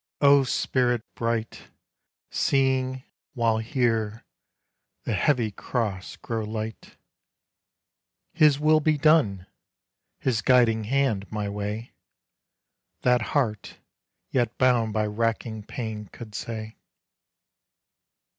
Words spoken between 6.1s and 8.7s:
grow light, "His